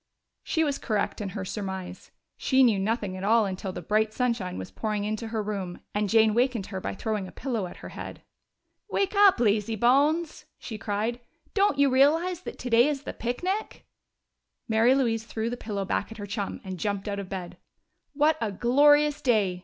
She 0.41 0.63
was 0.63 0.79
correct 0.79 1.21
in 1.21 1.29
her 1.29 1.45
surmise: 1.45 2.09
she 2.35 2.63
knew 2.63 2.79
nothing 2.79 3.15
at 3.15 3.23
all 3.23 3.45
until 3.45 3.71
the 3.71 3.83
bright 3.83 4.15
sunshine 4.15 4.57
was 4.57 4.71
pouring 4.71 5.03
into 5.03 5.27
her 5.27 5.43
room 5.43 5.79
and 5.93 6.09
Jane 6.09 6.33
wakened 6.33 6.65
her 6.73 6.81
by 6.81 6.95
throwing 6.95 7.27
a 7.27 7.31
pillow 7.31 7.67
at 7.67 7.77
her 7.85 7.89
head. 7.89 8.23
"Wake 8.89 9.15
up, 9.15 9.37
lazybones!" 9.37 10.45
she 10.57 10.79
cried. 10.79 11.19
"Don't 11.53 11.77
you 11.77 11.87
realize 11.87 12.41
that 12.41 12.57
today 12.57 12.87
is 12.87 13.03
the 13.03 13.13
picnic?" 13.13 13.85
Mary 14.67 14.95
Louise 14.95 15.23
threw 15.25 15.51
the 15.51 15.55
pillow 15.55 15.85
back 15.85 16.11
at 16.11 16.17
her 16.17 16.25
chum 16.25 16.61
and 16.63 16.79
jumped 16.79 17.07
out 17.07 17.19
of 17.19 17.29
bed. 17.29 17.57
"What 18.13 18.37
a 18.41 18.51
glorious 18.51 19.21
day!" 19.21 19.59